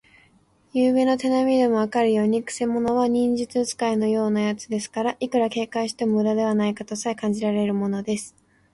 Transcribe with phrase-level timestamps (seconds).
[0.73, 8.35] ゆうべの手なみでもわかるように、くせ者は忍術使いのようなやつですから、いくら警戒してもむだではないかとさえ感じられるのです。